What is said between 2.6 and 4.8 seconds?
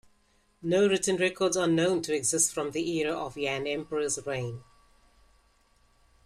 the era of Yan Emperor's reign.